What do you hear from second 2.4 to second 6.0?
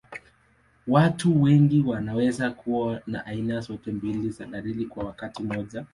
kuwa na aina zote mbili za dalili kwa wakati mmoja.